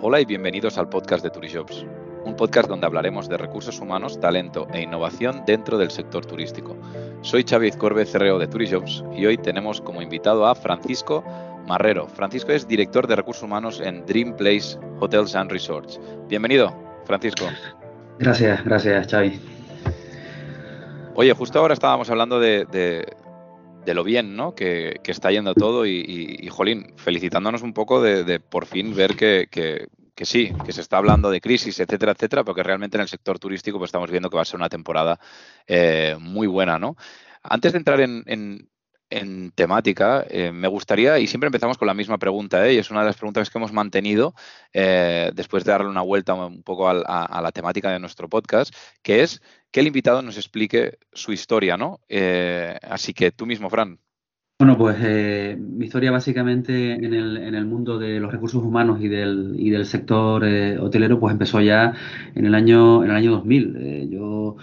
[0.00, 1.84] Hola y bienvenidos al podcast de Turijobs,
[2.24, 6.76] un podcast donde hablaremos de recursos humanos, talento e innovación dentro del sector turístico.
[7.22, 11.24] Soy Xavi Corbe, CRO de Turijobs, y hoy tenemos como invitado a Francisco
[11.66, 12.06] Marrero.
[12.06, 16.00] Francisco es director de recursos humanos en Dream Place Hotels and Resorts.
[16.28, 16.72] Bienvenido,
[17.04, 17.46] Francisco.
[18.20, 19.40] Gracias, gracias, Xavi.
[21.16, 23.04] Oye, justo ahora estábamos hablando de,
[23.84, 24.54] lo bien ¿no?
[24.54, 29.88] que, está yendo todo y, Jolín, felicitándonos un poco de, por fin ver que,
[30.24, 33.78] sí, que se está hablando de crisis, etcétera, etcétera, porque realmente en el sector turístico
[33.78, 35.18] pues estamos viendo que va a ser una temporada
[35.66, 36.96] eh, muy buena, ¿no?
[37.42, 38.24] Antes de entrar en,
[39.10, 42.74] en temática, eh, me gustaría, y siempre empezamos con la misma pregunta, ¿eh?
[42.74, 44.34] y es una de las preguntas que hemos mantenido
[44.72, 49.40] después de darle una vuelta un poco a, la temática de nuestro podcast, que es
[49.70, 52.00] que el invitado nos explique su historia, ¿no?
[52.82, 53.98] así que tú mismo, Fran.
[54.60, 59.00] Bueno, pues eh, mi historia básicamente en el, en el, mundo de los recursos humanos
[59.00, 61.94] y del, y del sector eh, hotelero pues empezó ya
[62.34, 63.76] en el año, en el año 2000.
[63.78, 64.56] Eh, yo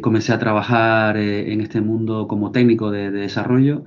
[0.00, 3.84] comencé a trabajar en este mundo como técnico de desarrollo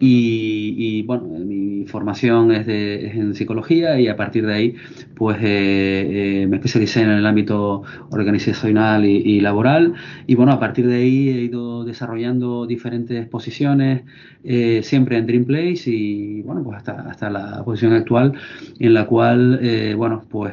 [0.00, 4.76] y, bueno, mi formación es, de, en psicología y a partir de ahí
[5.14, 9.94] pues eh, eh, me especialicé en el ámbito organizacional y, laboral
[10.26, 14.02] y bueno, a partir de ahí he ido desarrollando diferentes posiciones
[14.42, 18.34] eh, siempre en Dream Place y bueno, pues hasta, la posición actual
[18.78, 19.60] en la cual
[19.96, 20.52] bueno, pues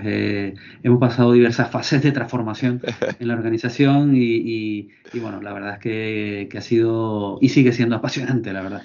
[0.84, 2.81] hemos pasado diversas fases de transformación
[3.19, 7.72] en la organización y, y bueno, la verdad es que, que ha sido y sigue
[7.72, 8.81] siendo apasionante, la verdad.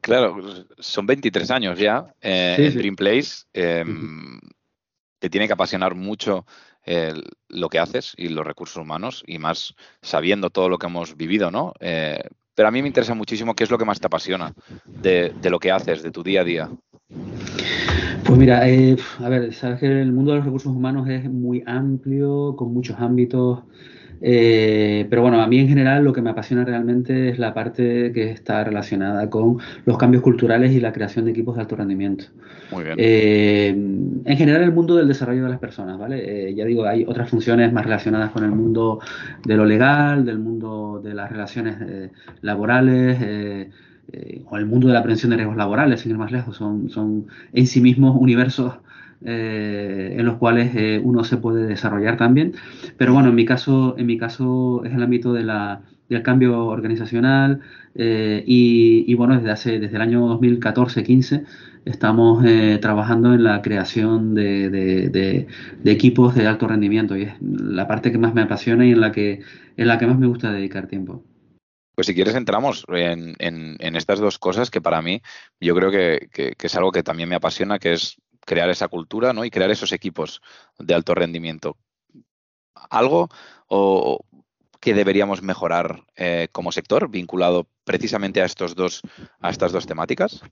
[0.00, 0.36] Claro,
[0.78, 3.44] son 23 años ya eh, en Dream Place.
[3.52, 4.40] Em,
[5.18, 6.46] te tiene que apasionar mucho
[7.48, 11.50] lo que haces y los recursos humanos, y más sabiendo todo lo que hemos vivido,
[11.50, 11.72] ¿no?
[11.78, 12.20] Eh,
[12.54, 14.52] pero a mí me interesa muchísimo qué es lo que más te apasiona
[14.84, 16.68] de, lo que haces, de tu día a día.
[18.24, 21.62] Pues mira, eh, a ver, sabes que el mundo de los recursos humanos es muy
[21.66, 23.60] amplio, con muchos ámbitos.
[24.22, 28.12] Eh, pero bueno, a mí en general lo que me apasiona realmente es la parte
[28.12, 32.26] que está relacionada con los cambios culturales y la creación de equipos de alto rendimiento.
[32.70, 32.96] Muy bien.
[32.98, 36.48] Eh, en general el mundo del desarrollo de las personas, ¿vale?
[36.48, 39.00] Eh, ya digo, hay otras funciones más relacionadas con el mundo
[39.44, 42.10] de lo legal, del mundo de las relaciones
[42.42, 43.68] laborales.
[44.50, 47.26] o el mundo de la prevención de riesgos laborales, sin ir más lejos, son, son
[47.52, 48.74] en sí mismos universos
[49.22, 52.54] eh, en los cuales eh, uno se puede desarrollar también.
[52.96, 57.60] Pero bueno, en mi caso, en mi caso es el ámbito del cambio organizacional
[57.94, 61.44] eh, y, bueno, desde hace desde el año 2014-15
[61.84, 62.44] estamos
[62.80, 65.46] trabajando en la creación de,
[65.84, 69.12] equipos de alto rendimiento y es la parte que más me apasiona y en la
[69.12, 69.40] que
[69.76, 71.24] en la que más me gusta dedicar tiempo.
[71.94, 73.36] Pues si quieres entramos en,
[73.96, 75.20] estas dos cosas que para mí
[75.60, 79.44] yo creo que, es algo que también me apasiona, que es crear esa cultura ¿no?
[79.44, 80.40] y crear esos equipos
[80.78, 81.76] de alto rendimiento.
[82.90, 83.28] ¿Algo
[83.68, 84.24] o
[84.80, 89.02] que deberíamos mejorar eh, como sector vinculado precisamente a estos dos,
[89.40, 90.42] a estas dos temáticas?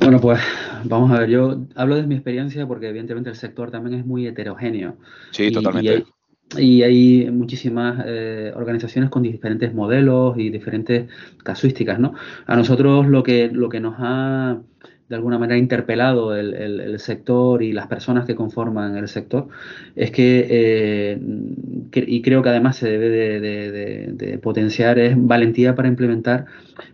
[0.00, 0.40] Bueno, pues
[0.84, 4.26] vamos a ver, yo hablo de mi experiencia porque evidentemente el sector también es muy
[4.26, 4.96] heterogéneo.
[5.30, 6.04] Sí, totalmente.
[6.56, 11.10] Y hay, muchísimas eh, organizaciones con diferentes modelos y diferentes
[11.42, 12.14] casuísticas, ¿no?
[12.46, 14.58] A nosotros lo que, lo que nos ha
[15.08, 19.48] de alguna manera interpelado el, sector y las personas que conforman el sector,
[19.96, 21.18] es que, eh,
[21.94, 26.46] y creo que además se debe de, potenciar, es valentía para implementar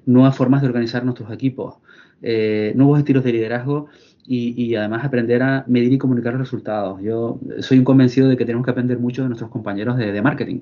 [0.06, 1.76] nuevas formas de organizar nuestros equipos,
[2.22, 3.88] eh, nuevos estilos de liderazgo
[4.26, 7.02] y, además aprender a medir y comunicar los resultados.
[7.02, 10.60] Yo soy un convencido de que tenemos que aprender mucho de nuestros compañeros de, marketing.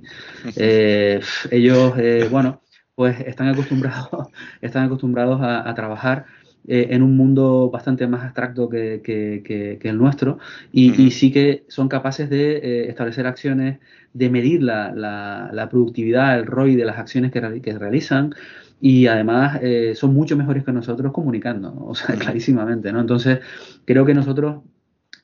[0.57, 1.21] Eh,
[1.51, 1.95] ellos,
[2.31, 2.63] bueno,
[2.95, 4.29] pues están acostumbrados,
[4.63, 6.25] están acostumbrados a trabajar
[6.69, 10.39] eh, en un mundo bastante más abstracto que, el nuestro.
[10.71, 13.81] Y, sí que son capaces de eh, establecer acciones,
[14.13, 18.35] de medir la, productividad, el ROI de las acciones que, realizan.
[18.81, 23.01] Y además eh, son mucho mejores que nosotros comunicando, o sea, clarísimamente, ¿no?
[23.01, 23.41] Entonces,
[23.85, 24.63] creo que nosotros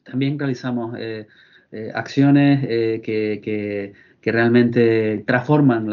[0.04, 0.96] también realizamos
[1.94, 2.66] acciones
[3.02, 3.92] que,
[4.22, 5.88] realmente transforman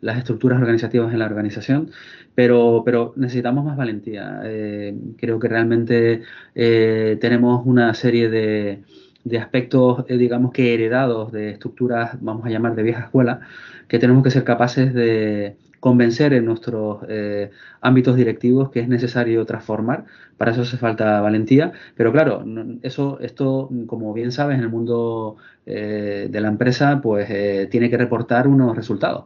[0.00, 1.90] las estructuras organizativas en la organización
[2.38, 4.42] pero, pero necesitamos más valentía.
[4.44, 6.22] Eh, creo que realmente
[6.54, 8.84] eh, tenemos una serie de,
[9.24, 13.40] de aspectos, eh, digamos que heredados de estructuras, vamos a llamar de vieja escuela,
[13.88, 16.98] que tenemos que ser capaces de convencer en nuestros
[17.80, 20.04] ámbitos directivos que es necesario transformar.
[20.36, 21.72] Para eso hace falta valentía.
[21.96, 22.44] Pero claro,
[22.82, 27.28] eso, esto, como bien sabes, en el mundo de la empresa, pues
[27.70, 29.24] tiene que reportar unos resultados.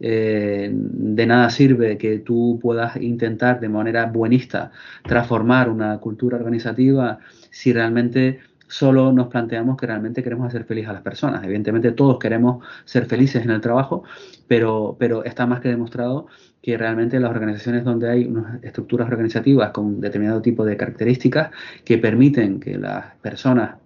[0.00, 7.18] Eh, de nada sirve que tú puedas intentar de manera buenista transformar una cultura organizativa
[7.50, 11.44] si realmente solo nos planteamos que realmente queremos hacer feliz a las personas.
[11.44, 14.04] Evidentemente todos queremos ser felices en el trabajo,
[14.48, 16.26] pero, pero está más que demostrado
[16.60, 21.50] que realmente las organizaciones donde hay unas estructuras organizativas con determinado tipo de características
[21.84, 23.76] que permiten que las personas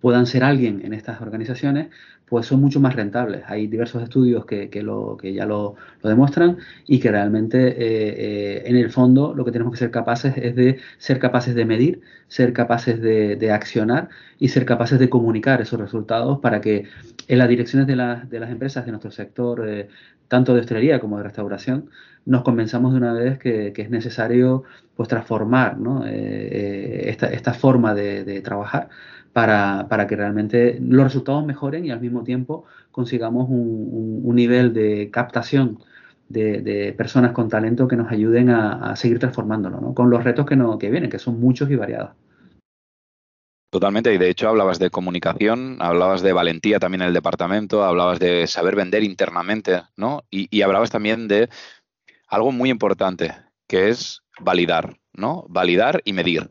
[0.00, 1.88] puedan ser alguien en estas organizaciones,
[2.30, 3.42] pues son mucho más rentables.
[3.46, 7.74] Hay diversos estudios que, que, lo, que ya lo, lo, demuestran y que realmente eh,
[7.78, 11.64] eh, en el fondo lo que tenemos que ser capaces es de ser capaces de
[11.64, 14.08] medir, ser capaces de, de accionar
[14.38, 16.84] y ser capaces de comunicar esos resultados para que
[17.26, 19.88] en las direcciones de, la, de las empresas de nuestro sector, eh,
[20.28, 21.90] tanto de hostelería como de restauración,
[22.26, 24.62] nos convenzamos de una vez que, que es necesario
[24.94, 26.04] pues transformar ¿no?
[26.06, 28.90] esta, esta, forma de, de trabajar
[29.32, 34.72] para, para, que realmente los resultados mejoren y al mismo tiempo consigamos un, un, nivel
[34.72, 35.78] de captación
[36.28, 39.94] de, de, personas con talento que nos ayuden a, a seguir transformándolo, ¿no?
[39.94, 42.10] con los retos que, no, que vienen, que son muchos y variados.
[43.70, 48.18] Totalmente, y de hecho hablabas de comunicación, hablabas de valentía también en el departamento, hablabas
[48.18, 50.24] de saber vender internamente, ¿no?
[50.28, 51.48] Y, y hablabas también de
[52.26, 53.32] algo muy importante,
[53.68, 55.46] que es validar, ¿no?
[55.48, 56.50] Validar y medir.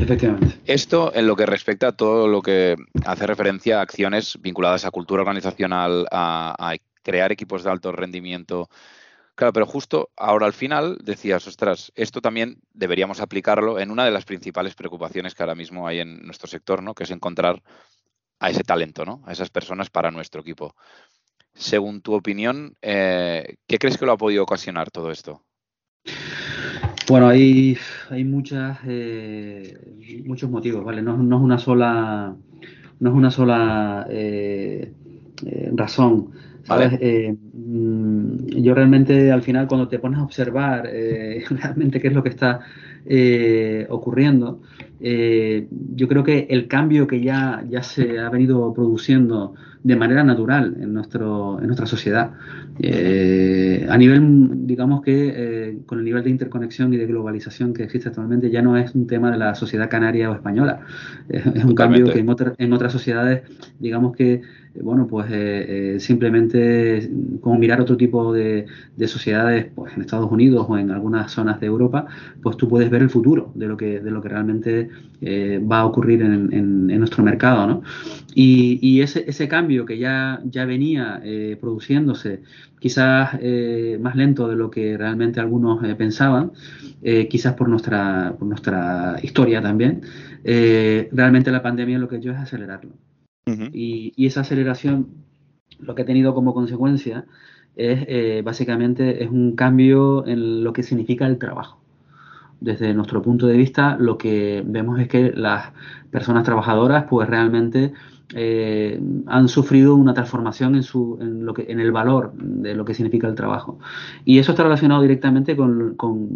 [0.00, 0.58] Efectivamente.
[0.64, 4.90] Esto en lo que respecta a todo lo que hace referencia a acciones vinculadas a
[4.90, 8.68] cultura organizacional, a, crear equipos de alto rendimiento.
[9.34, 14.10] Claro, pero justo ahora al final decías, ostras, esto también deberíamos aplicarlo en una de
[14.10, 16.94] las principales preocupaciones que ahora mismo hay en nuestro sector, ¿no?
[16.94, 17.62] Que es encontrar
[18.38, 19.22] a ese talento, ¿no?
[19.24, 20.74] A esas personas para nuestro equipo.
[21.54, 25.42] Según tu opinión, eh, ¿qué crees que lo ha podido ocasionar todo esto?
[27.10, 27.76] Bueno, hay,
[28.08, 31.02] hay muchas, eh, muchos motivos, ¿vale?
[31.02, 32.36] No, no, es una sola,
[33.00, 34.92] no es una sola eh,
[35.44, 36.30] eh, razón.
[36.62, 36.92] ¿sabes?
[36.92, 37.36] Vale.
[37.52, 40.84] yo realmente al final cuando te pones a observar
[41.50, 42.60] realmente qué es lo que está
[43.88, 44.60] ocurriendo,
[45.00, 50.76] yo creo que el cambio que ya, ya se ha venido produciendo de manera natural
[50.80, 52.32] en, nuestro, en nuestra sociedad.
[52.78, 57.84] Eh, a nivel, digamos que eh, con el nivel de interconexión y de globalización que
[57.84, 60.80] existe actualmente, ya no es un tema de la sociedad canaria o española.
[61.28, 61.74] es un Totalmente.
[61.76, 63.42] cambio que en, otra, en, otras sociedades,
[63.78, 64.42] digamos que,
[64.74, 70.66] bueno, pues eh, simplemente como mirar otro tipo de, de, sociedades, pues en Estados Unidos
[70.68, 72.06] o en algunas zonas de Europa,
[72.42, 74.88] pues tú puedes ver el futuro de lo que, de lo que realmente
[75.70, 77.82] va a ocurrir en, nuestro mercado, ¿no?
[78.34, 82.42] Y, ese, ese cambio que ya, ya venía eh, produciéndose,
[82.80, 86.52] quizás eh, más lento de lo que realmente algunos eh, pensaban,
[87.02, 90.02] eh, quizás por nuestra, por nuestra historia también,
[90.44, 92.92] eh, realmente la pandemia lo que ha hecho es acelerarlo.
[93.72, 95.08] Y, y, esa aceleración
[95.78, 97.24] lo que ha tenido como consecuencia
[97.76, 101.80] es eh, básicamente es un cambio en lo que significa el trabajo.
[102.60, 105.72] Desde nuestro punto de vista, lo que vemos es que las
[106.10, 107.92] personas trabajadoras, pues realmente
[108.34, 112.84] eh, han sufrido una transformación en, su, en, lo que, en el valor de lo
[112.84, 113.78] que significa el trabajo.
[114.24, 116.28] Y eso está relacionado directamente con, con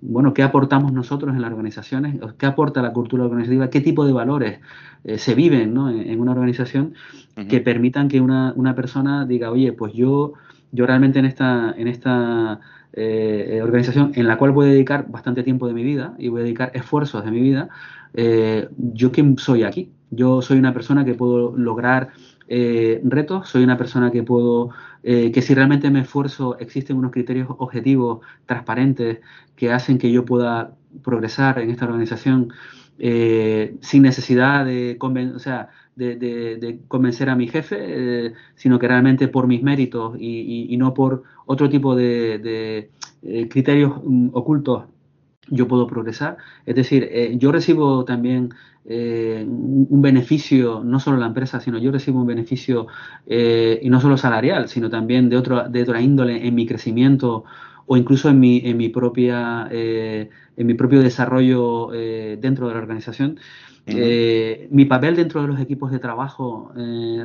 [0.00, 4.12] bueno, qué aportamos nosotros en las organizaciones, qué aporta la cultura organizativa, qué tipo de
[4.12, 4.60] valores
[5.02, 5.90] eh, se viven ¿no?
[5.90, 6.94] en, en, una organización
[7.36, 7.48] uh -huh.
[7.48, 10.34] que permitan que una, una, persona diga, oye, pues yo,
[10.72, 12.60] yo realmente en esta, en esta
[12.92, 16.42] eh, organización en la cual voy a dedicar bastante tiempo de mi vida y voy
[16.42, 17.68] a dedicar esfuerzos de mi vida,
[18.14, 22.10] eh, yo quién soy aquí, yo soy una persona que puedo lograr
[22.48, 24.70] eh, retos, soy una persona que puedo,
[25.02, 29.20] eh, que si realmente me esfuerzo, existen unos criterios objetivos, transparentes,
[29.56, 32.52] que hacen que yo pueda progresar en esta organización
[32.98, 34.96] eh, sin necesidad de,
[35.34, 40.66] o sea, de, convencer a mi jefe, eh, sino que realmente por mis méritos y,
[40.70, 42.90] y, no por otro tipo de,
[43.22, 44.84] eh, criterios um, ocultos
[45.54, 46.36] yo puedo progresar.
[46.66, 48.50] Es decir, eh, yo recibo también
[48.84, 52.86] eh, un beneficio, no solo la empresa, sino yo recibo un beneficio,
[53.26, 57.44] eh, y no solo salarial, sino también de, otro, de otra índole en mi crecimiento
[57.86, 63.38] o incluso en mi, en mi, propia, en mi propio desarrollo dentro de la organización.
[63.86, 64.68] Uh -huh.
[64.70, 66.72] mi papel dentro de los equipos de trabajo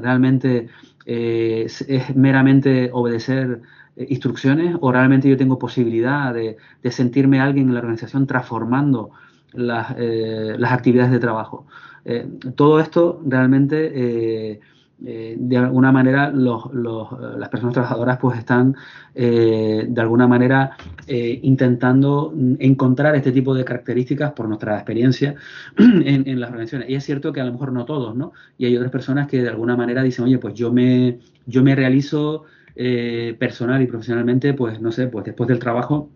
[0.01, 0.67] realmente
[1.05, 3.61] es, es meramente obedecer
[4.07, 9.11] instrucciones o realmente yo tengo posibilidad de, de sentirme alguien en la organización transformando
[9.53, 11.65] las, eh, las actividades de trabajo.
[12.05, 14.59] Eh, todo esto realmente, eh,
[15.01, 18.75] de alguna manera, los, las personas trabajadoras pues están
[19.13, 20.71] de alguna manera
[21.07, 25.35] intentando encontrar este tipo de características por nuestra experiencia
[25.77, 26.89] en, en, las organizaciones.
[26.89, 28.33] Y es cierto que a lo mejor no todos, ¿no?
[28.57, 31.75] Y hay otras personas que de alguna manera dicen, oye, pues yo me, yo me
[31.75, 32.43] realizo
[32.75, 36.09] eh, personal y profesionalmente, pues no sé, pues después del trabajo,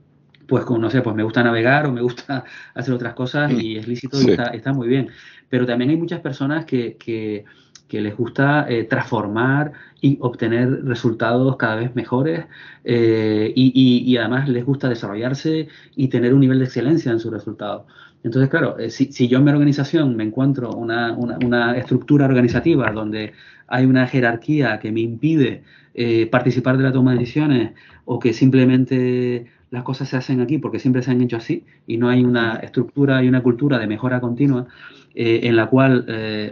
[0.48, 2.43] pues no sé, pues me gusta navegar o me gusta
[2.74, 5.10] hacer otras cosas y es lícito y está, muy bien.
[5.50, 7.45] Pero también hay muchas personas que, que,
[7.91, 12.43] les gusta eh, transformar y obtener resultados cada vez mejores
[12.83, 17.83] eh, y, además les gusta desarrollarse y tener un nivel de excelencia en sus resultados.
[18.24, 23.33] Entonces, claro, eh, si, yo en mi organización me encuentro una, una, estructura organizativa donde
[23.67, 25.63] hay una jerarquía que me impide
[25.94, 27.72] eh, participar de la toma de decisiones
[28.06, 31.98] o que simplemente las cosas se hacen aquí porque siempre se han hecho así y
[31.98, 34.68] no hay una estructura y una cultura de mejora continua
[35.16, 36.06] eh, en la cual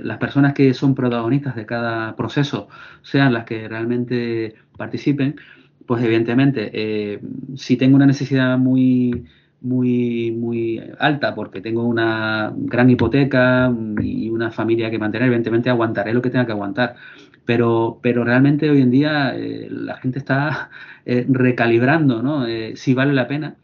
[0.04, 2.68] las personas que son protagonistas de cada proceso
[3.02, 5.36] sean las que realmente participen,
[5.86, 7.20] pues evidentemente,
[7.56, 9.26] si tengo una necesidad muy
[9.62, 13.72] muy, muy alta porque tengo una gran hipoteca
[14.02, 16.96] y una familia que mantener, evidentemente aguantaré lo que tenga que aguantar.
[17.52, 20.70] Pero, pero realmente hoy en día eh, la gente está
[21.06, 22.48] eh, recalibrando ¿no?
[22.48, 23.58] Eh, si vale la pena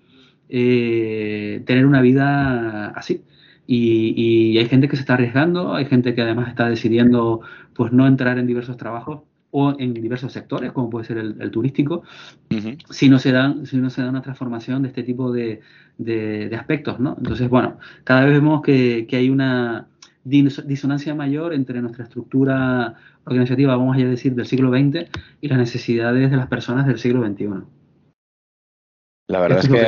[0.49, 3.23] tener una vida así.
[3.65, 7.41] Y, y, hay gente que se está arriesgando, hay gente que además está decidiendo
[7.73, 12.03] pues no entrar en diversos trabajos o en diversos sectores, como puede ser el, turístico,
[12.89, 15.61] si, no se dan, si no se da una transformación de este tipo de,
[15.97, 17.15] de, aspectos, ¿no?
[17.17, 19.87] Entonces, bueno, cada vez vemos que, que, hay una
[20.27, 25.09] disonancia mayor entre nuestra estructura organizativa, vamos a decir, del siglo XX
[25.41, 27.47] y las necesidades de las personas del siglo XXI.
[29.27, 29.85] La verdad es, que,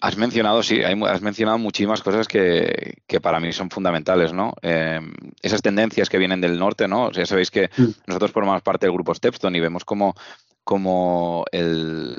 [0.00, 4.54] has, mencionado, sí, has mencionado muchísimas cosas que, para mí son fundamentales, ¿no?
[4.62, 5.00] Eh,
[5.42, 7.10] esas tendencias que vienen del norte, ¿no?
[7.12, 7.84] ya sabéis que mm.
[8.06, 10.14] nosotros formamos parte del grupo Stepstone y vemos como,
[10.64, 12.16] como el,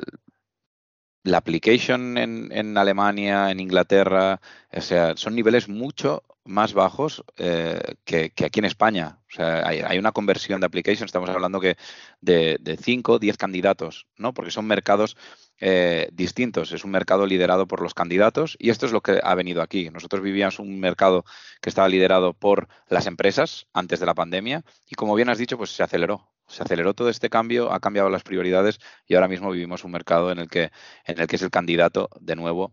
[1.24, 4.40] la application en, en, Alemania, en Inglaterra,
[4.72, 9.20] o sea, son niveles mucho más bajos eh, que, aquí en España.
[9.28, 11.76] O sea, hay, una conversión de application, estamos hablando que
[12.20, 14.32] de 5 o 10 candidatos, ¿no?
[14.32, 15.16] Porque son mercados
[15.60, 16.72] eh, distintos.
[16.72, 19.90] Es un mercado liderado por los candidatos y esto es lo que ha venido aquí.
[19.90, 21.24] Nosotros vivíamos un mercado
[21.60, 25.58] que estaba liderado por las empresas antes de la pandemia y como bien has dicho,
[25.58, 26.30] pues se aceleró.
[26.46, 30.32] Se aceleró todo este cambio, ha cambiado las prioridades y ahora mismo vivimos un mercado
[30.32, 30.70] en el que,
[31.04, 32.72] en el que es el candidato, de nuevo,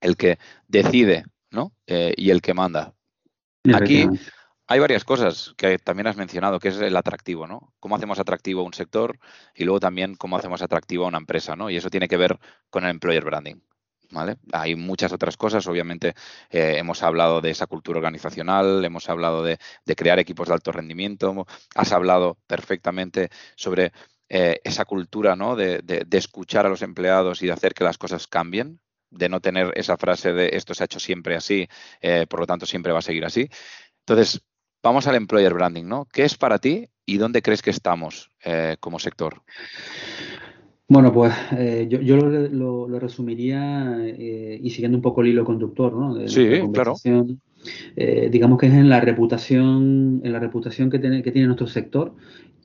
[0.00, 0.38] el que
[0.68, 1.74] decide ¿no?
[1.86, 2.94] Eh, y el que manda.
[3.74, 4.06] Aquí
[4.66, 7.72] hay varias cosas que también has mencionado, que es el atractivo, ¿no?
[7.80, 9.18] Cómo hacemos atractivo un sector
[9.54, 11.70] y luego también cómo hacemos atractivo a una empresa, ¿no?
[11.70, 12.38] Y eso tiene que ver
[12.70, 13.56] con el employer branding.
[14.12, 14.38] ¿Vale?
[14.52, 16.14] Hay muchas otras cosas, obviamente
[16.50, 19.58] eh, hemos hablado de esa cultura organizacional, hemos hablado de,
[19.96, 23.92] crear equipos de alto rendimiento, has hablado perfectamente sobre
[24.28, 25.54] eh, esa cultura ¿no?
[25.54, 29.72] de, escuchar a los empleados y de hacer que las cosas cambien, de no tener
[29.76, 31.68] esa frase de esto se ha hecho siempre así,
[32.00, 33.48] eh, por lo tanto siempre va a seguir así.
[34.00, 34.40] Entonces,
[34.82, 36.06] vamos al employer branding, ¿no?
[36.12, 39.42] ¿Qué es para ti y dónde crees que estamos eh, como sector?
[40.88, 46.26] Bueno, pues eh, yo, lo, resumiría y siguiendo un poco el hilo conductor, ¿no?
[46.26, 46.94] sí, claro.
[47.94, 52.16] digamos que es en la reputación, en la reputación que tiene, que tiene nuestro sector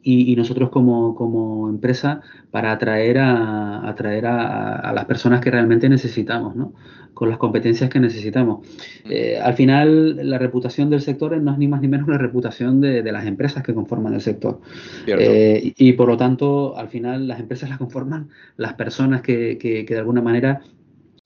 [0.07, 2.21] y, nosotros como, como, empresa
[2.51, 6.73] para atraer a, atraer a, las personas que realmente necesitamos, ¿no?
[7.15, 8.67] con las competencias que necesitamos.
[9.09, 12.81] Eh, al final, la reputación del sector no es ni más ni menos la reputación
[12.81, 14.59] de, las empresas que conforman el sector.
[15.07, 19.85] Eh, y, por lo tanto, al final, las empresas las conforman las personas que, que,
[19.87, 20.61] de alguna manera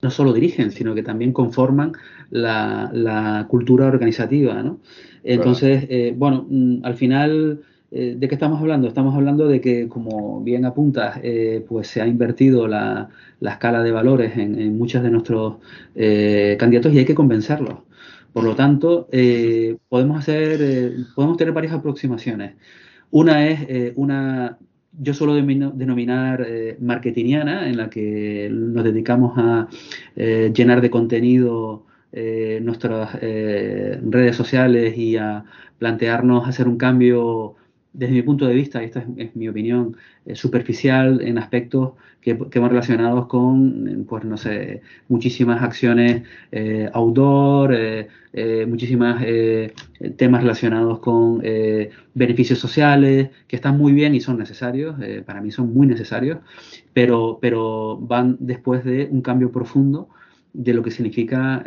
[0.00, 1.92] no solo dirigen, sino que también conforman
[2.30, 4.62] la, cultura organizativa.
[4.62, 4.80] ¿no?
[5.22, 7.60] Entonces, eh, bueno, mm, al final
[7.92, 8.86] eh, ¿De qué estamos hablando?
[8.86, 13.08] Estamos hablando de que, como bien apuntas, eh, pues se ha invertido la,
[13.40, 15.56] escala de valores en, muchos de nuestros
[15.96, 17.80] eh, candidatos y hay que convencerlos.
[18.32, 19.08] Por lo tanto,
[19.88, 22.54] podemos hacer, podemos tener varias aproximaciones.
[23.10, 24.56] Una es una,
[24.92, 26.46] yo suelo denominar
[26.78, 29.68] marketingiana, en la que nos dedicamos a
[30.14, 31.86] llenar de contenido
[32.62, 35.44] nuestras redes sociales y a
[35.78, 37.56] plantearnos hacer un cambio
[37.92, 42.58] desde mi punto de vista, esta es, mi opinión, eh, superficial en aspectos que, que,
[42.58, 49.24] van relacionados con, pues no sé, muchísimas acciones eh, outdoor, eh, eh muchísimas
[50.16, 51.42] temas relacionados con
[52.14, 54.94] beneficios sociales, que están muy bien y son necesarios,
[55.26, 56.38] para mí son muy necesarios,
[56.92, 60.08] pero, pero van después de un cambio profundo
[60.52, 61.64] de lo que significa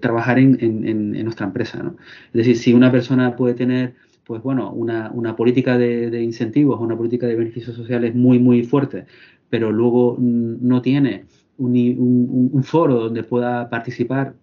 [0.00, 1.92] trabajar en, en, nuestra empresa.
[2.26, 6.96] Es decir, si una persona puede tener pues bueno, una, una política de, incentivos, una
[6.96, 9.06] política de beneficios sociales muy, muy fuerte,
[9.50, 11.26] pero luego no tiene
[11.58, 14.34] un, foro donde pueda participar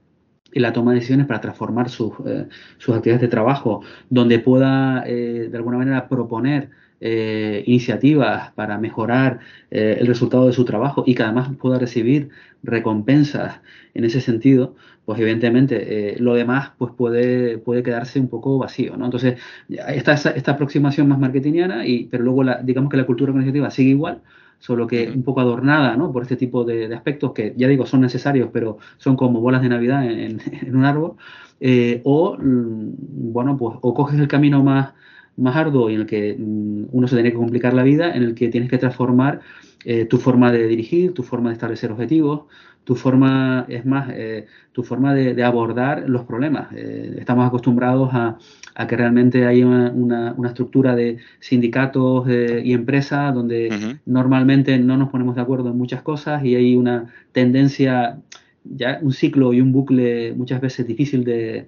[0.51, 5.03] en la toma de decisiones para transformar sus, eh, sus actividades de trabajo, donde pueda
[5.05, 6.69] eh, de alguna manera proponer
[7.01, 9.39] eh, iniciativas para mejorar
[9.71, 12.29] eh, el resultado de su trabajo y que además pueda recibir
[12.63, 13.61] recompensas
[13.93, 14.75] en ese sentido,
[15.05, 19.05] pues evidentemente lo demás pues puede, puede quedarse un poco vacío, ¿no?
[19.05, 19.39] Entonces,
[19.69, 23.71] está esta, esta aproximación más marketingiana, y, pero luego la, digamos que la cultura organizativa
[23.71, 24.21] sigue igual,
[24.59, 26.11] solo que un poco adornada ¿no?
[26.11, 29.69] por este tipo de, aspectos que, ya digo, son necesarios, pero son como bolas de
[29.69, 30.39] Navidad en,
[30.73, 31.15] un árbol.
[31.61, 34.93] Eh, o, mm, bueno, pues o coges el camino más,
[35.39, 38.36] más arduo en el que mm, uno se tiene que complicar la vida, en el
[38.36, 39.41] que tienes que transformar
[39.86, 42.43] eh, tu forma de dirigir, tu forma de establecer objetivos,
[42.84, 46.74] tu forma, es más, eh, tu forma de, abordar los problemas.
[46.74, 48.38] estamos acostumbrados a,
[48.79, 55.10] a que realmente hay una, estructura de sindicatos eh, y empresas donde normalmente no nos
[55.10, 58.19] ponemos de acuerdo en muchas cosas y hay una tendencia,
[58.63, 61.67] ya un ciclo y un bucle muchas veces difícil de,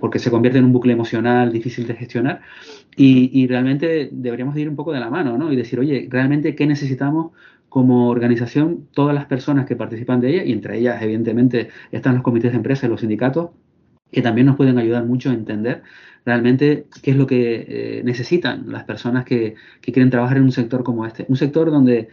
[0.00, 2.42] porque se convierte en un bucle emocional difícil de gestionar
[2.96, 5.52] y, realmente deberíamos ir un poco de la mano ¿no?
[5.52, 7.32] y decir, oye, realmente qué necesitamos
[7.68, 12.22] como organización todas las personas que participan de ella y entre ellas evidentemente están los
[12.22, 13.50] comités de empresa y los sindicatos
[14.10, 15.82] que también nos pueden ayudar mucho a entender
[16.24, 20.84] realmente qué es lo que eh, necesitan las personas que, quieren trabajar en un sector
[20.84, 21.26] como este.
[21.28, 22.08] Un sector donde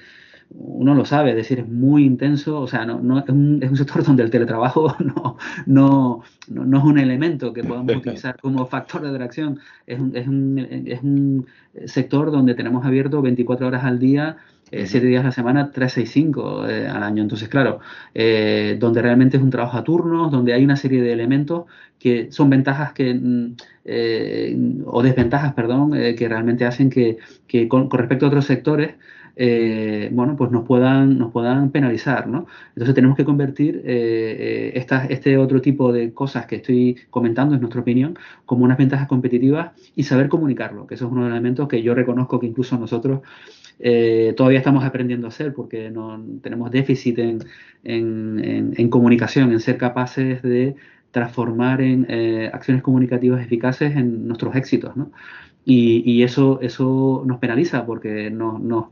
[0.50, 3.70] uno lo sabe, es decir, es muy intenso, o sea, no, no es, un, es,
[3.70, 8.66] un, sector donde el teletrabajo no, no, no, es un elemento que podamos utilizar como
[8.66, 11.48] factor de atracción, es un, es un, es un
[11.86, 14.38] sector donde tenemos abierto 24 horas al día
[14.72, 17.24] siete días a la semana, 365 eh, al año.
[17.24, 17.80] Entonces, claro,
[18.14, 21.66] eh, donde realmente es un trabajo a turnos, donde hay una serie de elementos
[22.00, 27.18] que son ventajas que, mm, o desventajas, perdón, que realmente hacen que,
[27.70, 28.96] con, respecto a otros sectores,
[30.12, 32.48] bueno, pues nos puedan, nos puedan penalizar, ¿no?
[32.70, 38.18] Entonces tenemos que convertir este otro tipo de cosas que estoy comentando, en nuestra opinión,
[38.46, 41.82] como unas ventajas competitivas y saber comunicarlo, que eso es uno de los elementos que
[41.82, 43.22] yo reconozco que incluso nosotros
[43.80, 47.20] eh, todavía estamos aprendiendo a hacer porque no, tenemos déficit
[47.84, 50.76] en, comunicación, en ser capaces de
[51.12, 55.12] transformar en eh, acciones comunicativas eficaces en nuestros éxitos, ¿no?
[55.70, 58.92] Y, eso, eso nos penaliza porque no, no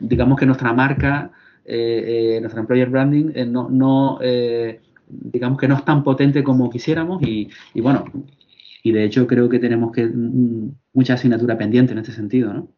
[0.00, 1.30] digamos que nuestra marca,
[1.64, 4.18] eh, nuestra employer branding, no
[5.08, 8.04] digamos que no es tan potente como quisiéramos y, y bueno,
[8.82, 12.68] y de hecho creo que tenemos que mm, mucha asignatura pendiente en este sentido, ¿no?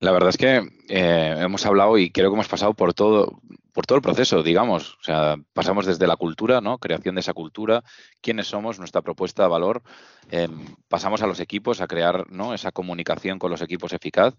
[0.00, 3.40] La verdad es que eh, hemos hablado y creo que hemos pasado por todo,
[3.72, 4.94] por todo el proceso, digamos.
[5.00, 6.78] O sea, pasamos desde la cultura, ¿no?
[6.78, 7.82] Creación de esa cultura,
[8.20, 9.82] quiénes somos, nuestra propuesta de valor.
[10.30, 12.54] Em, pasamos a los equipos, a crear ¿no?
[12.54, 14.34] esa comunicación con los equipos eficaz.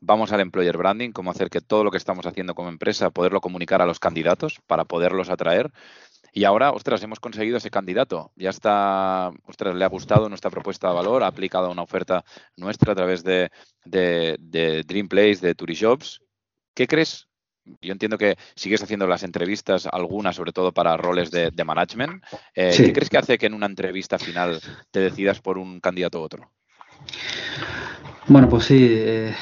[0.00, 3.40] Vamos al employer branding, cómo hacer que todo lo que estamos haciendo como empresa, poderlo
[3.40, 5.70] comunicar a los candidatos para poderlos atraer.
[6.38, 8.30] Y ahora, ostras, hemos conseguido ese candidato.
[8.36, 12.24] Ya está, ostras, le ha gustado nuestra propuesta de valor, ha aplicado una oferta
[12.56, 13.50] nuestra a través de,
[13.84, 16.20] de, Dream Place, de Turijobs.
[16.74, 17.26] ¿Qué crees?
[17.80, 22.22] Yo entiendo que sigues haciendo las entrevistas, algunas sobre todo para roles de, management.
[22.54, 24.60] Eh, ¿Qué crees que hace que en una entrevista final
[24.92, 26.52] te decidas por un candidato u otro?
[28.28, 29.32] Bueno, pues sí, eh,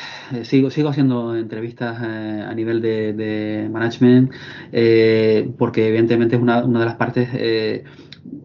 [0.44, 4.32] sigo, sigo haciendo entrevistas eh, a nivel de, management
[4.70, 7.28] eh, porque evidentemente es una, una de las partes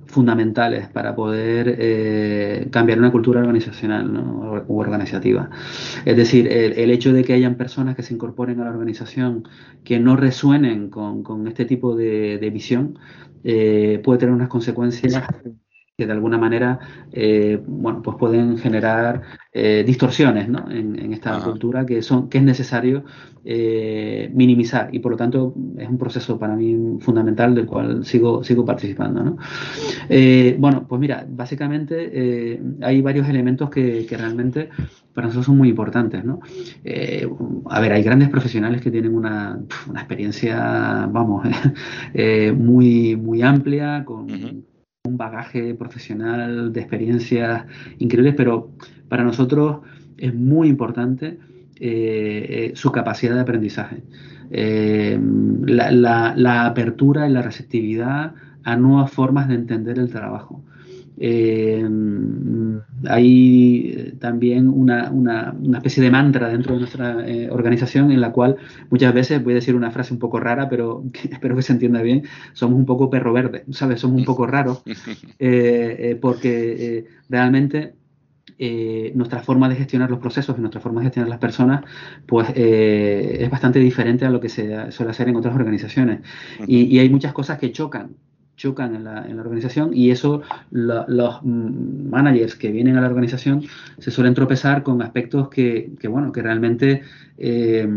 [0.08, 4.64] fundamentales para poder cambiar una cultura organizacional ¿no?
[4.68, 5.50] o organizativa.
[6.06, 9.48] Es decir, el, hecho de que hayan personas que se incorporen a la organización
[9.84, 12.98] que no resuenen con, con este tipo de, de visión
[13.44, 15.24] puede tener unas consecuencias
[15.98, 16.80] que de alguna manera
[17.12, 19.22] eh, bueno, pues pueden generar
[19.54, 20.70] eh, distorsiones ¿no?
[20.72, 23.04] en, esta cultura que, son, que es necesario
[23.44, 28.44] eh, minimizar y por lo tanto es un proceso para mí fundamental del cual sigo,
[28.44, 29.24] sigo participando.
[29.24, 29.38] ¿no?
[30.58, 34.70] bueno, pues mira, básicamente hay varios elementos que, que, realmente
[35.14, 36.24] para nosotros son muy importantes.
[36.24, 36.40] ¿no?
[37.70, 41.46] a ver, hay grandes profesionales que tienen una, una experiencia, vamos,
[42.56, 44.71] muy, muy amplia, con
[45.12, 47.66] un bagaje profesional de experiencias
[48.00, 48.72] increíbles, pero
[49.10, 49.80] para nosotros
[50.18, 51.38] es muy importante
[51.76, 54.04] eh, eh, su capacidad de aprendizaje.
[54.52, 55.20] Eh,
[55.66, 60.64] la, apertura y la receptividad a nuevas formas de entender el trabajo.
[61.24, 61.88] Eh,
[63.08, 68.56] hay también una, una, especie de mantra dentro de nuestra eh, organización en la cual
[68.90, 72.02] muchas veces, voy a decir una frase un poco rara, pero espero que se entienda
[72.02, 74.00] bien, somos un poco perro verde, ¿sabes?
[74.00, 74.82] Somos un poco raros
[75.40, 77.94] eh, porque realmente
[79.14, 81.84] nuestra forma de gestionar los procesos y nuestra forma de gestionar las personas,
[82.26, 86.22] pues es bastante diferente a lo que se suele hacer en otras organizaciones.
[86.68, 88.12] y, y, hay muchas cosas que chocan
[88.62, 93.64] chocan en la, en la organización y eso los managers que vienen a la organización
[93.98, 97.02] se suelen tropezar con aspectos que, que bueno, que realmente
[97.40, 97.88] eh,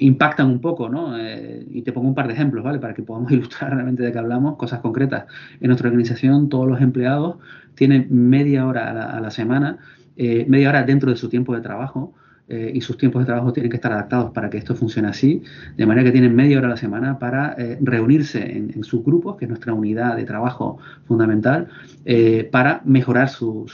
[0.00, 1.18] impactan un poco, ¿no?
[1.18, 2.78] Eh, y te pongo un par de ejemplos, ¿vale?
[2.78, 5.24] Para que podamos ilustrar realmente de qué hablamos, cosas concretas.
[5.60, 7.38] En nuestra organización todos los empleados
[7.74, 9.78] tienen media hora a la, a la semana,
[10.16, 12.14] eh, media hora dentro de su tiempo de trabajo,
[12.48, 15.42] eh, y sus tiempos de trabajo tienen que estar adaptados para que esto funcione así,
[15.76, 19.36] de manera que tienen media hora a la semana para eh, reunirse en, sus grupos,
[19.36, 21.66] que es nuestra unidad de trabajo fundamental,
[22.04, 23.72] eh, para mejorar sus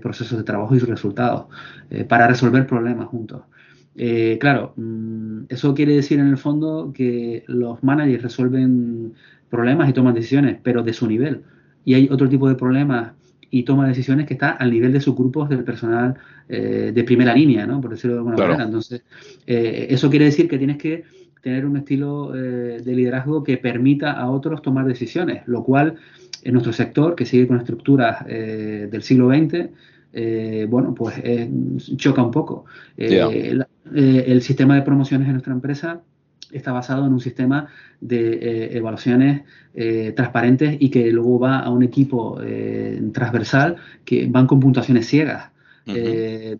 [0.00, 1.46] procesos de trabajo y sus resultados,
[2.08, 3.42] para resolver problemas juntos.
[4.40, 9.12] claro, mm, eso quiere decir en el fondo que los managers resuelven
[9.50, 11.42] problemas y toman decisiones, pero de su nivel.
[11.84, 13.12] Y hay otro tipo de problemas
[13.50, 16.14] y toma decisiones que está al nivel de sus grupos del personal
[16.48, 17.80] eh, de primera línea, ¿no?
[17.80, 18.64] Por decirlo de alguna manera.
[18.64, 19.02] Entonces,
[19.46, 21.04] eh, eso quiere decir que tienes que
[21.42, 25.94] tener un estilo eh, de liderazgo que permita a otros tomar decisiones, lo cual
[26.42, 29.68] en nuestro sector, que sigue con estructuras del siglo XX,
[30.68, 31.14] bueno, pues
[31.96, 32.66] choca un poco.
[32.96, 36.02] el sistema de promociones en nuestra empresa
[36.56, 37.68] está basado en un sistema
[38.00, 39.42] de eh, evaluaciones
[39.74, 45.06] eh, transparentes y que luego va a un equipo eh, transversal que van con puntuaciones
[45.06, 45.50] ciegas.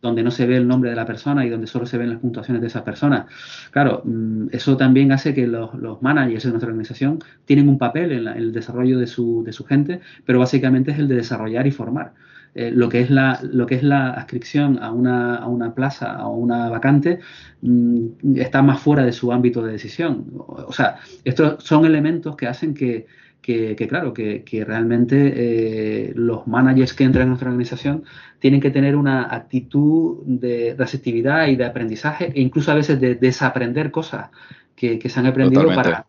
[0.01, 2.21] donde no se ve el nombre de la persona y donde solo se ven las
[2.21, 3.27] puntuaciones de esa persona.
[3.73, 8.29] Claro, mm, eso también hace que los, managers de nuestra organización tienen un papel en,
[8.29, 11.73] en el desarrollo de su, de su, gente, pero básicamente es el de desarrollar y
[11.73, 12.13] formar.
[12.59, 16.27] Eh, lo, que es la, lo que es la adscripción a una, a una plaza
[16.27, 17.19] o una vacante
[17.61, 20.25] mm, está más fuera de su ámbito de decisión.
[20.39, 23.07] O, sea, estos son elementos que hacen que,
[23.43, 28.05] que, claro, que, que realmente eh, los managers que entran en nuestra organización
[28.39, 33.17] tienen que tener una actitud de receptividad y de aprendizaje e incluso a veces de
[33.17, 34.31] desaprender cosas
[34.75, 36.07] que, se han aprendido para,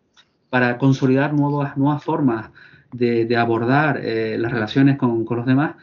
[0.48, 2.50] para consolidar nuevas, nuevas formas
[2.90, 5.74] de, de abordar eh, las relaciones con, con, los demás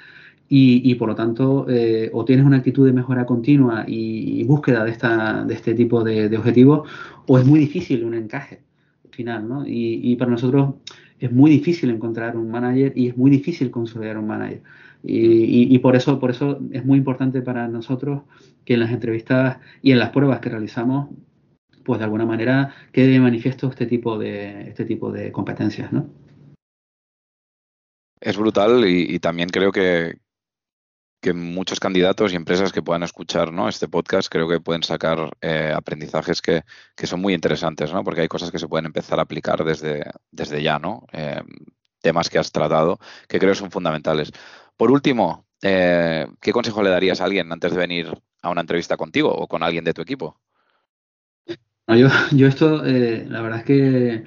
[0.48, 4.92] y, por lo tanto eh, o tienes una actitud de mejora continua y, búsqueda de,
[4.92, 6.88] esta, de este tipo de, objetivos
[7.28, 8.62] o es muy difícil un encaje
[9.10, 9.64] final, ¿no?
[9.66, 10.76] Y, para nosotros
[11.20, 14.62] es muy difícil encontrar un manager y es muy difícil consolidar un manager.
[15.04, 18.24] Y, por eso por eso es muy importante para nosotros
[18.66, 21.10] que en las entrevistas y en las pruebas que realizamos
[21.84, 26.10] pues de alguna manera quede manifiesto este tipo de este tipo de competencias, ¿no?
[28.20, 30.18] Es brutal y, también creo que,
[31.26, 33.68] que muchos candidatos y empresas que puedan escuchar ¿no?
[33.68, 36.64] este podcast creo que pueden sacar eh, aprendizajes que,
[37.04, 38.04] son muy interesantes, ¿no?
[38.04, 41.08] porque hay cosas que se pueden empezar a aplicar desde, desde ya, ¿no?
[41.14, 41.42] Eh,
[42.00, 44.32] temas que has tratado que creo son fundamentales.
[44.78, 48.96] Por último, eh, ¿qué consejo le darías a alguien antes de venir a una entrevista
[48.96, 50.40] contigo o con alguien de tu equipo?
[51.88, 54.26] yo, yo esto, la verdad es que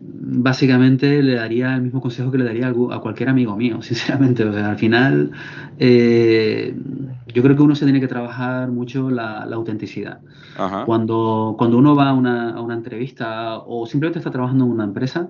[0.00, 4.44] básicamente le daría el mismo consejo que le daría a cualquier amigo mío, sinceramente.
[4.44, 5.30] O sea, al final,
[5.78, 6.74] eh,
[7.26, 10.20] yo creo que uno se tiene que trabajar mucho la, autenticidad.
[10.84, 14.84] Cuando, cuando uno va a una, a una, entrevista o simplemente está trabajando en una
[14.84, 15.28] empresa,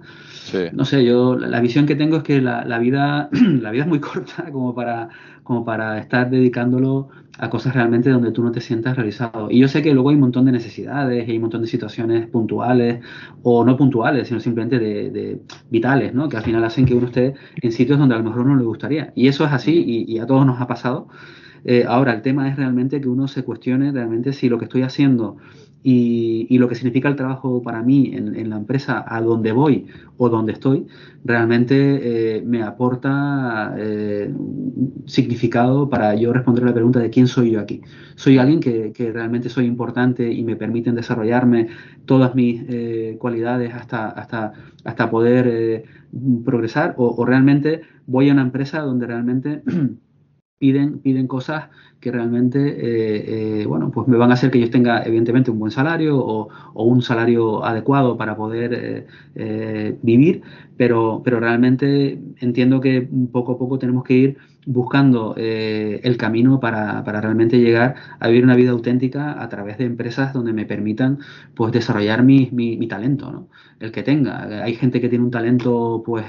[0.73, 3.89] no sé, yo la visión que tengo es que la, la, vida, la vida es
[3.89, 5.09] muy corta como para,
[5.45, 9.51] como para estar dedicándolo a cosas realmente donde tú no te sientas realizado.
[9.51, 12.27] Y yo sé que luego hay un montón de necesidades hay un montón de situaciones
[12.27, 13.01] puntuales
[13.43, 16.29] o no puntuales, sino simplemente de, vitales, ¿no?
[16.29, 18.65] Que al final hacen que uno esté en sitios donde a lo mejor no le
[18.65, 19.13] gustaría.
[19.17, 21.09] Y eso es así y, a todos nos ha pasado.
[21.65, 24.83] Eh, ahora, el tema es realmente que uno se cuestione realmente si lo que estoy
[24.83, 25.39] haciendo
[25.83, 29.87] y, lo que significa el trabajo para mí en, la empresa a donde voy
[30.19, 30.87] o donde estoy,
[31.25, 34.33] realmente eh, me aporta eh,
[35.07, 37.81] significado para yo responder la pregunta de quién soy yo aquí.
[38.15, 41.69] ¿Soy alguien que, realmente soy importante y me permiten desarrollarme
[42.05, 44.53] todas mis eh, cualidades hasta, hasta,
[44.85, 45.85] hasta poder
[46.45, 46.95] progresar?
[46.99, 49.63] O, o realmente voy a una empresa donde realmente...
[50.61, 51.71] piden, piden cosas
[52.01, 55.59] que realmente, eh, eh, bueno, pues me van a hacer que yo tenga evidentemente un
[55.59, 60.43] buen salario o, un salario adecuado para poder eh, vivir,
[60.77, 67.03] pero, pero realmente entiendo que poco a poco tenemos que ir buscando el camino para,
[67.05, 71.19] para, realmente llegar a vivir una vida auténtica a través de empresas donde me permitan
[71.55, 73.49] pues desarrollar mi, mi, mi talento, ¿no?
[73.81, 74.63] el que tenga.
[74.63, 76.27] Hay gente que tiene un talento pues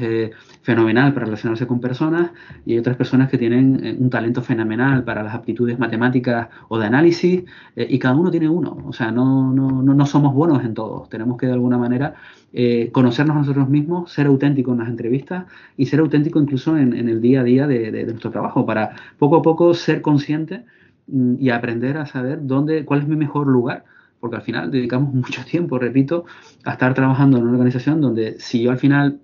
[0.62, 2.32] fenomenal para relacionarse con personas
[2.66, 6.86] y hay otras personas que tienen un talento fenomenal para las aptitudes matemáticas o de
[6.86, 7.44] análisis,
[7.76, 8.78] eh, y cada uno tiene uno.
[8.86, 11.10] O sea, no, no, no, somos buenos en todos.
[11.10, 12.16] Tenemos que de alguna manera
[12.54, 15.46] eh, conocernos a nosotros mismos, ser auténticos en las entrevistas
[15.78, 19.42] y ser auténticos incluso en, el día a día de, nuestro trabajo, para poco a
[19.42, 20.66] poco ser consciente
[21.08, 23.86] mm, y aprender a saber dónde, cuál es mi mejor lugar
[24.20, 26.26] porque al final dedicamos mucho tiempo, repito,
[26.64, 29.20] a estar trabajando en una organización donde si yo al final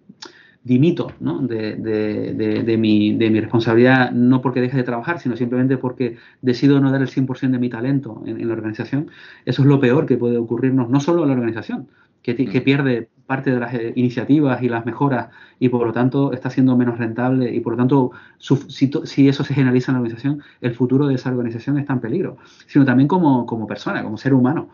[0.64, 1.40] dimito ¿no?
[1.40, 6.18] de, de, de, mi, de, mi, responsabilidad, no porque deje de trabajar, sino simplemente porque
[6.42, 9.10] decido no dar el 100% de mi talento en, en, la organización,
[9.46, 11.88] eso es lo peor que puede ocurrirnos, no solo a la organización,
[12.22, 16.34] que, que, pierde parte de las eh, iniciativas y las mejoras y por lo tanto
[16.34, 19.96] está siendo menos rentable y por lo tanto su, si, si, eso se generaliza en
[19.96, 24.04] la organización, el futuro de esa organización está en peligro, sino también como, como persona,
[24.04, 24.70] como ser humano.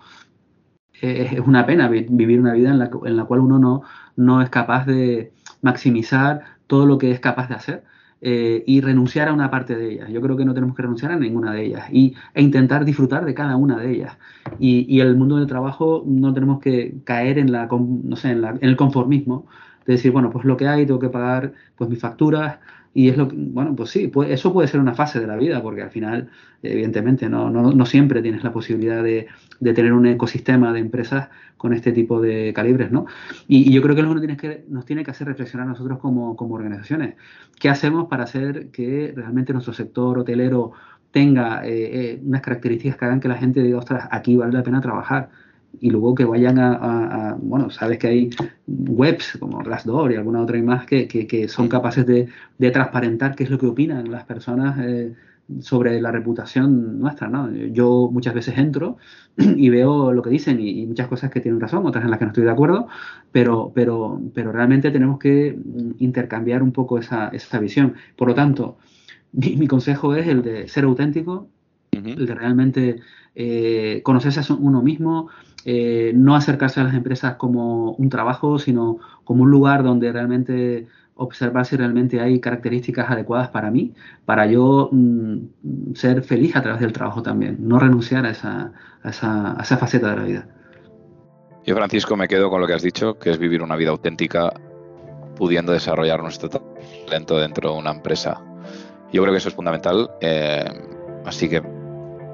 [1.01, 3.81] es una pena vivir una vida en la, en la cual uno no,
[4.15, 7.83] no es capaz de maximizar todo lo que es capaz de hacer
[8.25, 10.09] eh, y renunciar a una parte de ellas.
[10.09, 13.25] Yo creo que no tenemos que renunciar a ninguna de ellas y, e intentar disfrutar
[13.25, 14.17] de cada una de ellas.
[14.59, 18.43] Y, y el mundo del trabajo no tenemos que caer en, la, no sé, en,
[18.61, 19.47] el conformismo
[19.85, 22.59] de decir, bueno, pues lo que hay, tengo que pagar pues mis facturas,
[22.93, 25.35] y es lo que, bueno, pues sí, pues eso puede ser una fase de la
[25.35, 26.29] vida, porque al final,
[26.61, 29.27] evidentemente, no, no, no siempre tienes la posibilidad de,
[29.59, 33.07] de, tener un ecosistema de empresas con este tipo de calibres, ¿no?
[33.47, 36.53] Y, yo creo que lo que que, nos tiene que hacer reflexionar nosotros como, como
[36.53, 37.15] organizaciones.
[37.59, 40.73] ¿Qué hacemos para hacer que realmente nuestro sector hotelero
[41.11, 44.63] tenga eh, eh, unas características que hagan que la gente diga, ostras, aquí vale la
[44.63, 45.29] pena trabajar?
[45.79, 48.29] Y luego que vayan a, bueno, sabes que hay
[48.67, 53.35] webs como Glassdoor y alguna otra y más que, que, son capaces de, de, transparentar
[53.35, 55.13] qué es lo que opinan las personas eh,
[55.59, 57.51] sobre la reputación nuestra, ¿no?
[57.51, 58.97] Yo muchas veces entro
[59.37, 62.25] y veo lo que dicen y, muchas cosas que tienen razón, otras en las que
[62.25, 62.87] no estoy de acuerdo,
[63.31, 65.57] pero, pero, pero realmente tenemos que
[65.99, 67.95] intercambiar un poco esa, esa visión.
[68.15, 68.77] Por lo tanto,
[69.33, 71.49] mi consejo es el de ser auténtico,
[71.93, 72.99] el de realmente
[73.35, 75.29] eh, conocerse a uno mismo,
[75.65, 80.87] eh, no acercarse a las empresas como un trabajo, sino como un lugar donde realmente
[81.15, 83.93] observar si realmente hay características adecuadas para mí,
[84.25, 88.71] para yo mm, ser feliz a través del trabajo también, no renunciar a esa,
[89.03, 90.47] a esa, a esa faceta de la vida.
[91.65, 94.51] Yo, Francisco, me quedo con lo que has dicho, que es vivir una vida auténtica
[95.35, 98.41] pudiendo desarrollar nuestro talento dentro de una empresa.
[99.11, 100.65] Yo creo que eso es fundamental, eh,
[101.25, 101.61] así que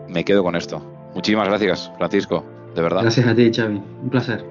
[0.10, 0.82] me quedo con esto.
[1.14, 2.44] Muchísimas gracias, Francisco
[2.76, 3.02] de verdad.
[3.02, 3.76] Gracias a ti, Xavi.
[3.76, 4.44] Un placer.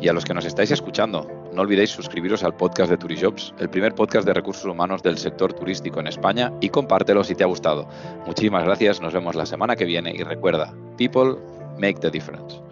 [0.00, 3.70] Y a los que nos estáis escuchando, no olvidéis suscribiros al podcast de Turijobs, el
[3.70, 7.46] primer podcast de recursos humanos del sector turístico en España, y compártelo si te ha
[7.46, 7.88] gustado.
[8.26, 11.36] Muchísimas gracias, nos vemos la semana que viene y recuerda, people
[11.78, 12.65] make the difference.